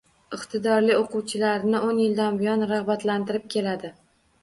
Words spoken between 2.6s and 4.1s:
rag‘batlantirib keladi